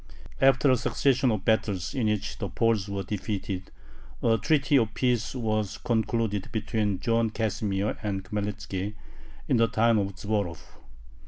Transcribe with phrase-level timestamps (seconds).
[0.41, 3.69] After a succession of battles in which the Poles were defeated,
[4.23, 8.95] a treaty of peace was concluded between John Casimir and Khmelnitzki,
[9.47, 10.59] in the town of Zborov.